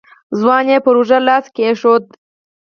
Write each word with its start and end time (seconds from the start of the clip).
ځوان 0.39 0.65
يې 0.71 0.77
پر 0.85 0.95
اوږه 0.99 1.19
لاس 1.27 1.45
کېښود. 1.55 2.03